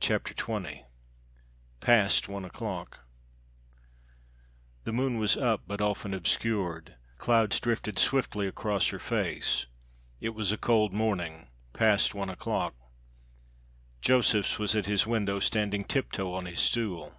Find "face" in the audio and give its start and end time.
8.98-9.66